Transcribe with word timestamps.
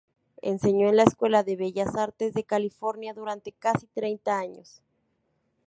Enseñó 0.41 0.89
en 0.89 0.95
la 0.97 1.03
Escuela 1.03 1.43
de 1.43 1.55
Bellas 1.55 1.95
Artes 1.95 2.33
de 2.33 2.43
California 2.43 3.13
durante 3.13 3.51
casi 3.51 3.85
treinta 3.85 4.39
años. 4.39 4.81